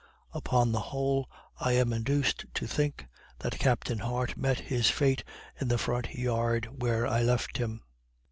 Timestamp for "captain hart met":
3.59-4.57